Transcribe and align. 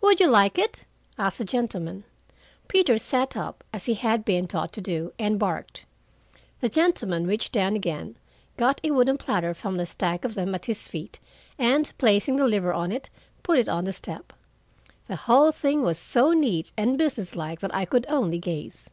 "Would 0.00 0.18
you 0.18 0.28
like 0.28 0.56
it?" 0.58 0.86
asked 1.18 1.36
the 1.36 1.44
gentleman. 1.44 2.04
Peter 2.68 2.96
sat 2.96 3.36
up, 3.36 3.62
as 3.70 3.84
he 3.84 3.92
had 3.92 4.24
been 4.24 4.48
taught 4.48 4.72
to 4.72 4.80
do, 4.80 5.12
and 5.18 5.38
barked. 5.38 5.84
The 6.62 6.70
gentleman 6.70 7.26
reached 7.26 7.52
down 7.52 7.76
again, 7.76 8.16
got 8.56 8.80
a 8.82 8.92
wooden 8.92 9.18
platter 9.18 9.52
from 9.52 9.78
a 9.78 9.84
stack 9.84 10.24
of 10.24 10.32
them 10.32 10.54
at 10.54 10.64
his 10.64 10.88
feet, 10.88 11.20
and 11.58 11.92
placing 11.98 12.36
the 12.36 12.48
liver 12.48 12.72
on 12.72 12.90
it, 12.90 13.10
put 13.42 13.58
it 13.58 13.68
on 13.68 13.84
the 13.84 13.92
step. 13.92 14.32
The 15.06 15.16
whole 15.16 15.52
thing 15.52 15.82
was 15.82 15.98
so 15.98 16.32
neat 16.32 16.72
and 16.78 16.96
businesslike 16.96 17.60
that 17.60 17.74
I 17.74 17.84
could 17.84 18.06
only 18.08 18.38
gaze. 18.38 18.88